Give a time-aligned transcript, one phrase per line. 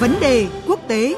[0.00, 1.14] Vấn đề quốc tế.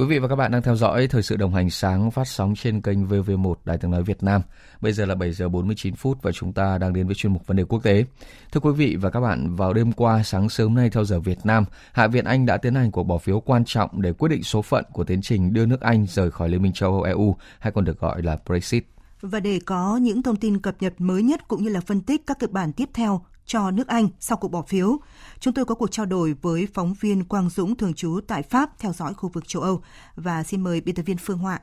[0.00, 2.54] Quý vị và các bạn đang theo dõi thời sự đồng hành sáng phát sóng
[2.54, 4.42] trên kênh VV1 Đài tiếng nói Việt Nam.
[4.80, 7.46] Bây giờ là 7 giờ 49 phút và chúng ta đang đến với chuyên mục
[7.46, 8.04] vấn đề quốc tế.
[8.52, 11.38] Thưa quý vị và các bạn, vào đêm qua sáng sớm nay theo giờ Việt
[11.44, 14.42] Nam, Hạ viện Anh đã tiến hành cuộc bỏ phiếu quan trọng để quyết định
[14.42, 17.36] số phận của tiến trình đưa nước Anh rời khỏi Liên minh châu Âu EU
[17.58, 18.84] hay còn được gọi là Brexit.
[19.20, 22.26] Và để có những thông tin cập nhật mới nhất cũng như là phân tích
[22.26, 24.98] các kịch bản tiếp theo cho nước Anh sau cuộc bỏ phiếu.
[25.40, 28.78] Chúng tôi có cuộc trao đổi với phóng viên Quang Dũng thường trú tại Pháp
[28.78, 29.82] theo dõi khu vực châu Âu
[30.16, 31.58] và xin mời biên tập viên Phương Hoa.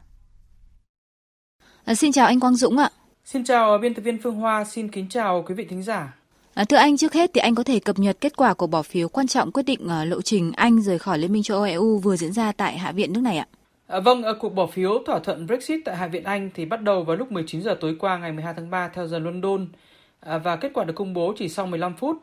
[1.86, 2.90] À, xin chào anh Quang Dũng ạ.
[3.26, 6.14] Xin chào biên tập viên Phương Hoa, xin kính chào quý vị thính giả.
[6.54, 8.81] À, thưa anh, trước hết thì anh có thể cập nhật kết quả của bỏ
[8.81, 11.66] phiếu quan trọng quyết định uh, lộ trình Anh rời khỏi Liên minh châu Âu
[11.66, 13.48] EU vừa diễn ra tại Hạ viện nước này ạ.
[13.88, 16.81] À, vâng, ở cuộc bỏ phiếu thỏa thuận Brexit tại Hạ viện Anh thì bắt
[16.81, 19.97] đầu vào lúc 19 giờ tối qua ngày 12 tháng 3 theo giờ London À,
[20.20, 22.18] À, và kết quả được công bố chỉ sau 15 phút.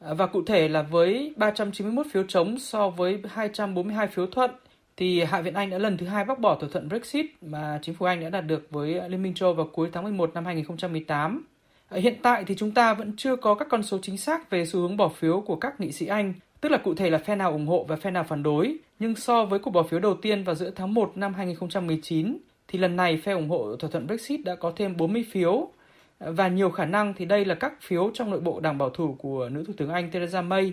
[0.00, 4.50] À, và cụ thể là với 391 phiếu chống so với 242 phiếu thuận
[4.96, 7.94] thì Hạ viện Anh đã lần thứ hai bác bỏ thỏa thuận Brexit mà chính
[7.94, 11.46] phủ Anh đã đạt được với Liên minh châu vào cuối tháng 11 năm 2018.
[11.88, 14.66] À, hiện tại thì chúng ta vẫn chưa có các con số chính xác về
[14.66, 17.36] xu hướng bỏ phiếu của các nghị sĩ Anh, tức là cụ thể là phe
[17.36, 18.76] nào ủng hộ và phe nào phản đối.
[18.98, 22.78] Nhưng so với cuộc bỏ phiếu đầu tiên vào giữa tháng 1 năm 2019, thì
[22.78, 25.70] lần này phe ủng hộ thỏa thuận Brexit đã có thêm 40 phiếu,
[26.18, 29.16] và nhiều khả năng thì đây là các phiếu trong nội bộ đảng bảo thủ
[29.18, 30.72] của nữ thủ tướng Anh Theresa May.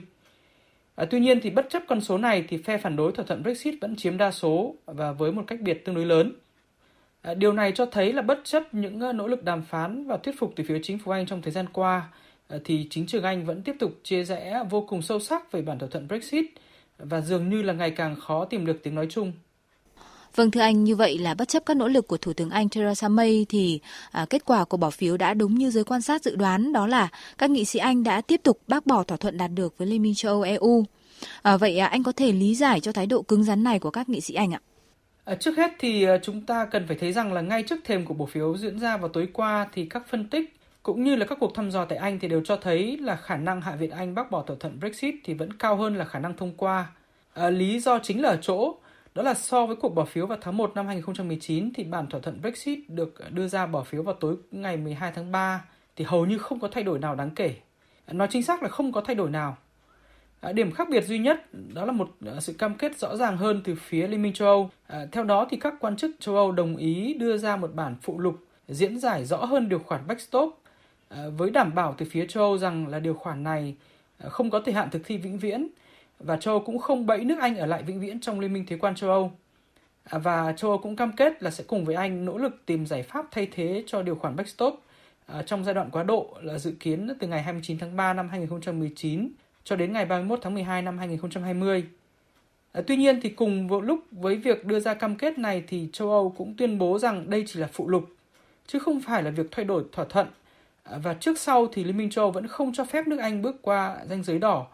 [0.95, 3.43] À, tuy nhiên thì bất chấp con số này thì phe phản đối thỏa thuận
[3.43, 6.33] Brexit vẫn chiếm đa số và với một cách biệt tương đối lớn.
[7.21, 10.17] À, điều này cho thấy là bất chấp những ờ, nỗ lực đàm phán và
[10.17, 12.09] thuyết phục từ phía chính phủ Anh trong thời gian qua
[12.47, 15.61] à, thì chính trường Anh vẫn tiếp tục chia rẽ vô cùng sâu sắc về
[15.61, 16.45] bản thỏa thuận Brexit
[16.97, 19.31] và dường như là ngày càng khó tìm được tiếng nói chung.
[20.35, 22.69] Vâng thưa anh, như vậy là bất chấp các nỗ lực của Thủ tướng Anh
[22.69, 23.79] Theresa May thì
[24.11, 26.87] à, kết quả của bỏ phiếu đã đúng như giới quan sát dự đoán, đó
[26.87, 29.87] là các nghị sĩ Anh đã tiếp tục bác bỏ thỏa thuận đạt được với
[29.87, 30.85] Liên minh châu Âu EU.
[31.41, 33.89] À, vậy à, anh có thể lý giải cho thái độ cứng rắn này của
[33.89, 34.59] các nghị sĩ Anh ạ?
[35.25, 38.05] À, trước hết thì à, chúng ta cần phải thấy rằng là ngay trước thềm
[38.05, 41.25] của bỏ phiếu diễn ra vào tối qua thì các phân tích cũng như là
[41.25, 43.91] các cuộc thăm dò tại Anh thì đều cho thấy là khả năng Hạ viện
[43.91, 46.85] Anh bác bỏ thỏa thuận Brexit thì vẫn cao hơn là khả năng thông qua.
[47.33, 48.75] À, lý do chính là ở chỗ
[49.15, 52.21] đó là so với cuộc bỏ phiếu vào tháng 1 năm 2019 thì bản thỏa
[52.21, 56.25] thuận Brexit được đưa ra bỏ phiếu vào tối ngày 12 tháng 3 thì hầu
[56.25, 57.55] như không có thay đổi nào đáng kể.
[58.11, 59.57] Nói chính xác là không có thay đổi nào.
[60.39, 63.37] À, điểm khác biệt duy nhất, đó là một à, sự cam kết rõ ràng
[63.37, 64.69] hơn từ phía Liên minh châu Âu.
[64.87, 67.95] À, theo đó thì các quan chức châu Âu đồng ý đưa ra một bản
[68.01, 68.35] phụ lục
[68.67, 70.57] diễn giải rõ hơn điều khoản backstop
[71.37, 73.75] với đảm bảo từ phía châu Âu rằng là điều khoản này
[74.29, 75.67] không có thời hạn thực thi vĩnh viễn
[76.23, 78.65] và châu Âu cũng không bẫy nước Anh ở lại vĩnh viễn trong Liên minh
[78.65, 79.31] Thuế quan châu Âu.
[80.03, 82.85] À, và châu Âu cũng cam kết là sẽ cùng với Anh nỗ lực tìm
[82.85, 84.81] giải pháp thay thế cho điều khoản backstop
[85.25, 88.29] à, trong giai đoạn quá độ là dự kiến từ ngày 29 tháng 3 năm
[88.29, 89.29] 2019
[89.63, 91.83] cho đến ngày 31 tháng 12 năm 2020.
[92.71, 95.89] À, tuy nhiên thì cùng một lúc với việc đưa ra cam kết này thì
[95.93, 98.09] châu Âu cũng tuyên bố rằng đây chỉ là phụ lục,
[98.67, 100.27] chứ không phải là việc thay đổi thỏa thuận.
[101.03, 103.55] và trước sau thì Liên minh châu Âu vẫn không cho phép nước Anh bước
[103.61, 104.67] qua ranh giới đỏ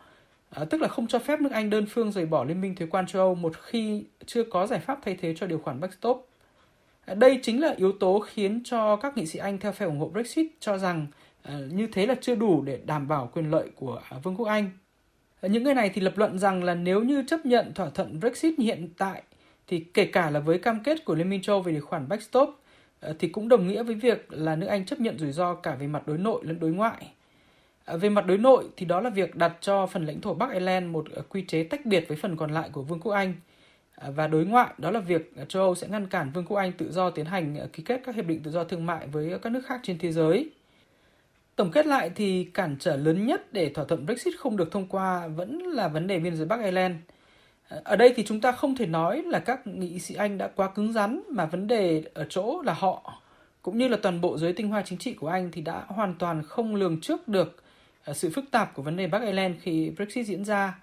[0.49, 2.87] À, tức là không cho phép nước Anh đơn phương rời bỏ Liên minh thuế
[2.87, 6.27] quan châu Âu một khi chưa có giải pháp thay thế cho điều khoản backstop.
[7.05, 9.99] À, đây chính là yếu tố khiến cho các nghị sĩ Anh theo phe ủng
[9.99, 11.07] hộ Brexit cho rằng
[11.43, 14.45] à, như thế là chưa đủ để đảm bảo quyền lợi của à, Vương quốc
[14.45, 14.69] Anh.
[15.41, 18.19] À, những người này thì lập luận rằng là nếu như chấp nhận thỏa thuận
[18.19, 19.23] Brexit hiện tại
[19.67, 22.07] thì kể cả là với cam kết của Liên minh châu Âu về điều khoản
[22.07, 22.49] backstop
[22.99, 25.75] à, thì cũng đồng nghĩa với việc là nước Anh chấp nhận rủi ro cả
[25.75, 27.11] về mặt đối nội lẫn đối ngoại
[27.87, 30.51] À, về mặt đối nội thì đó là việc đặt cho phần lãnh thổ Bắc
[30.51, 33.33] Ireland một à, quy chế tách biệt với phần còn lại của Vương quốc Anh.
[33.95, 36.71] À, và đối ngoại, đó là việc châu Âu sẽ ngăn cản Vương quốc Anh
[36.71, 39.51] tự do tiến hành ký kết các hiệp định tự do thương mại với các
[39.51, 40.49] nước khác trên thế giới.
[41.55, 44.87] Tổng kết lại thì cản trở lớn nhất để thỏa thuận Brexit không được thông
[44.87, 46.95] qua vẫn là vấn đề biên giới Bắc Ireland.
[47.69, 50.69] Ở đây thì chúng ta không thể nói là các nghị sĩ Anh đã quá
[50.69, 53.21] cứng rắn, mà vấn đề ở chỗ là họ,
[53.61, 56.15] cũng như là toàn bộ giới tinh hoa chính trị của Anh thì đã hoàn
[56.19, 57.63] toàn không lường trước được
[58.13, 60.79] sự phức tạp của vấn đề Bắc Ireland khi Brexit diễn ra.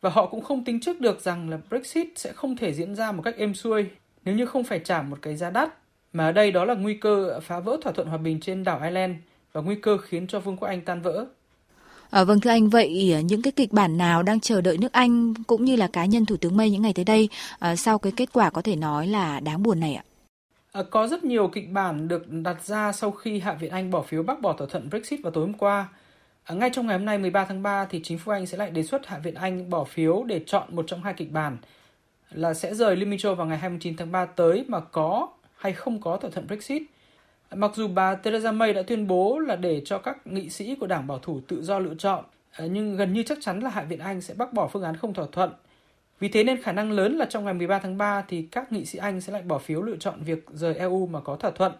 [0.00, 3.12] Và họ cũng không tính trước được rằng là Brexit sẽ không thể diễn ra
[3.12, 3.86] một cách êm xuôi
[4.24, 5.68] nếu như không phải trả một cái giá đắt.
[6.12, 8.80] Mà ở đây đó là nguy cơ phá vỡ thỏa thuận hòa bình trên đảo
[8.82, 9.14] Ireland
[9.52, 11.26] và nguy cơ khiến cho Vương quốc Anh tan vỡ.
[12.10, 14.92] À, vâng thưa anh, vậy ờ, những cái kịch bản nào đang chờ đợi nước
[14.92, 17.98] Anh cũng như là cá nhân Thủ tướng May những ngày tới đây à, sau
[17.98, 20.04] cái kết quả có thể nói là đáng buồn này ạ?
[20.72, 24.02] À, có rất nhiều kịch bản được đặt ra sau khi Hạ viện Anh bỏ
[24.02, 25.88] phiếu bác bỏ thỏa thuận Brexit vào tối hôm qua.
[26.44, 28.70] À, ngay trong ngày hôm nay 13 tháng 3 thì chính phủ Anh sẽ lại
[28.70, 31.56] đề xuất Hạ viện Anh bỏ phiếu để chọn một trong hai kịch bản
[32.30, 35.72] là sẽ rời Liên minh châu vào ngày 29 tháng 3 tới mà có hay
[35.72, 36.82] không có thỏa thuận Brexit.
[37.48, 40.74] À, mặc dù bà Theresa May đã tuyên bố là để cho các nghị sĩ
[40.74, 43.70] của đảng bảo thủ tự do lựa chọn, à, nhưng gần như chắc chắn là
[43.70, 45.50] Hạ viện Anh sẽ bác bỏ phương án không thỏa thuận.
[46.20, 48.84] Vì thế nên khả năng lớn là trong ngày 13 tháng 3 thì các nghị
[48.84, 51.72] sĩ Anh sẽ lại bỏ phiếu lựa chọn việc rời EU mà có thỏa thuận.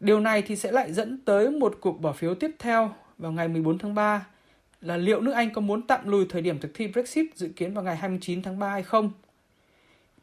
[0.00, 3.48] Điều này thì sẽ lại dẫn tới một cuộc bỏ phiếu tiếp theo vào ngày
[3.48, 4.26] 14 tháng 3
[4.80, 7.74] là liệu nước Anh có muốn tạm lùi thời điểm thực thi Brexit dự kiến
[7.74, 9.10] vào ngày 29 tháng 3 hay không.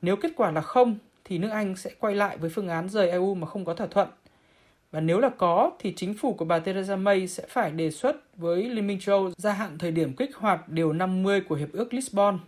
[0.02, 3.10] Nếu kết quả là không, thì nước Anh sẽ quay lại với phương án rời
[3.10, 4.08] EU mà không có thỏa thuận.
[4.92, 8.38] Và nếu là có, thì chính phủ của bà Theresa May sẽ phải đề xuất
[8.38, 11.94] với Liên minh châu gia hạn thời điểm kích hoạt điều 50 của Hiệp ước
[11.94, 12.40] Lisbon.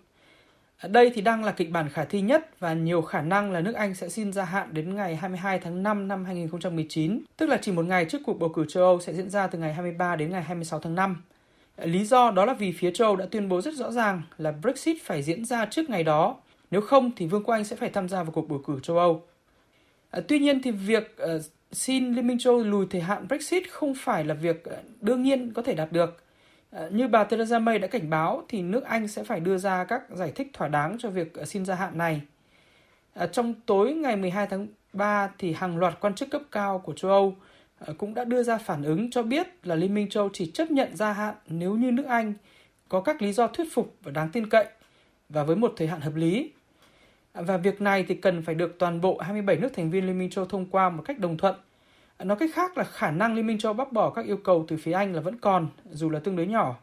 [0.87, 3.75] Đây thì đang là kịch bản khả thi nhất và nhiều khả năng là nước
[3.75, 7.71] Anh sẽ xin gia hạn đến ngày 22 tháng 5 năm 2019, tức là chỉ
[7.71, 10.31] một ngày trước cuộc bầu cử châu Âu sẽ diễn ra từ ngày 23 đến
[10.31, 11.23] ngày 26 tháng 5.
[11.77, 14.51] Lý do đó là vì phía châu Âu đã tuyên bố rất rõ ràng là
[14.51, 16.37] Brexit phải diễn ra trước ngày đó,
[16.71, 18.97] nếu không thì Vương quốc Anh sẽ phải tham gia vào cuộc bầu cử châu
[18.97, 19.23] Âu.
[20.11, 21.41] Ờ, tuy nhiên thì việc ờ,
[21.71, 25.23] xin Liên minh châu Âu lùi thời hạn Brexit không phải là việc ờ, đương
[25.23, 26.23] nhiên có thể đạt được.
[26.71, 29.83] Ờ, như bà Theresa May đã cảnh báo thì nước Anh sẽ phải đưa ra
[29.83, 32.21] các giải thích thỏa đáng cho việc ờ, xin gia hạn này.
[33.13, 36.94] Ờ, trong tối ngày 12 tháng 3 thì hàng loạt quan chức cấp cao của
[36.94, 37.36] châu Âu
[37.98, 40.95] cũng đã đưa ra phản ứng cho biết là Liên minh châu chỉ chấp nhận
[40.95, 42.33] gia hạn nếu như nước Anh
[42.89, 44.66] có các lý do thuyết phục và đáng tin cậy
[45.30, 46.51] và với một thời hạn hợp lý.
[47.33, 50.30] Và việc này thì cần phải được toàn bộ 27 nước thành viên Liên minh
[50.30, 51.56] châu thông qua một cách đồng thuận.
[52.24, 54.77] Nói cách khác là khả năng Liên minh châu bác bỏ các yêu cầu từ
[54.77, 56.75] phía Anh là vẫn còn, dù là tương đối nhỏ.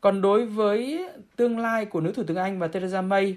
[0.00, 3.36] Còn đối với tương lai của nữ thủ tướng Anh và Theresa May,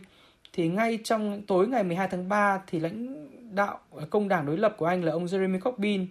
[0.54, 3.80] thì ngay trong tối ngày 12 tháng 3 thì lãnh đạo
[4.10, 6.08] công đảng đối lập của Anh là ông Jeremy Corbyn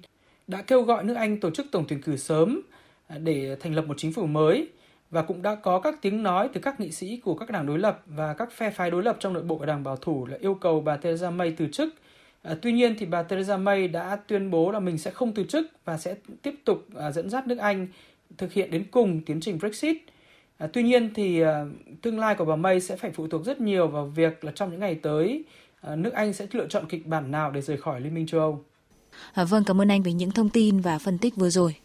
[0.47, 2.61] đã kêu gọi nước Anh tổ chức tổng tuyển cử sớm
[3.06, 4.69] à, để thành lập một chính phủ mới
[5.11, 7.79] và cũng đã có các tiếng nói từ các nghị sĩ của các đảng đối
[7.79, 10.37] lập và các phe phái đối lập trong nội bộ của đảng bảo thủ là
[10.41, 11.95] yêu cầu bà Theresa May từ chức.
[12.44, 15.44] À, tuy nhiên thì bà Theresa May đã tuyên bố là mình sẽ không từ
[15.44, 17.87] chức và sẽ tiếp tục à, dẫn dắt nước Anh
[18.38, 19.96] thực hiện đến cùng tiến trình Brexit.
[20.58, 21.64] À, tuy nhiên thì à,
[22.02, 24.70] tương lai của bà May sẽ phải phụ thuộc rất nhiều vào việc là trong
[24.70, 25.44] những ngày tới
[25.81, 28.41] à, nước Anh sẽ lựa chọn kịch bản nào để rời khỏi Liên minh châu
[28.41, 28.64] Âu.
[29.32, 31.76] À, vâng, cảm ơn anh về những thông tin và phân tích vừa rồi.